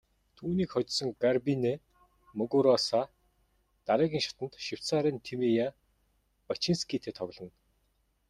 Түүнийг 0.37 0.69
хожсон 0.71 1.09
Гарбинэ 1.21 1.73
Мугуруса 2.37 3.01
дараагийн 3.87 4.23
шатанд 4.27 4.53
Швейцарын 4.65 5.17
Тимея 5.25 5.67
Бачинскитэй 6.47 7.13
тоглоно. 7.19 7.53